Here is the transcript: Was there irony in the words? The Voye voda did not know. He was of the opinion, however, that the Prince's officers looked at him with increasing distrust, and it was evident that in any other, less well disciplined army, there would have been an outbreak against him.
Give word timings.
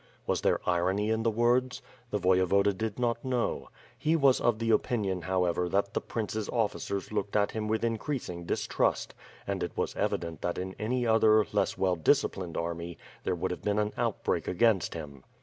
Was 0.25 0.41
there 0.41 0.59
irony 0.67 1.11
in 1.11 1.21
the 1.21 1.29
words? 1.29 1.83
The 2.09 2.17
Voye 2.17 2.43
voda 2.43 2.73
did 2.73 2.97
not 2.97 3.23
know. 3.23 3.69
He 3.95 4.15
was 4.15 4.41
of 4.41 4.57
the 4.57 4.71
opinion, 4.71 5.21
however, 5.21 5.69
that 5.69 5.93
the 5.93 6.01
Prince's 6.01 6.49
officers 6.49 7.11
looked 7.11 7.35
at 7.35 7.51
him 7.51 7.67
with 7.67 7.83
increasing 7.83 8.43
distrust, 8.45 9.13
and 9.45 9.61
it 9.61 9.77
was 9.77 9.95
evident 9.95 10.41
that 10.41 10.57
in 10.57 10.73
any 10.79 11.05
other, 11.05 11.45
less 11.53 11.77
well 11.77 11.95
disciplined 11.97 12.57
army, 12.57 12.97
there 13.25 13.35
would 13.35 13.51
have 13.51 13.61
been 13.61 13.77
an 13.77 13.93
outbreak 13.95 14.47
against 14.47 14.95
him. 14.95 15.23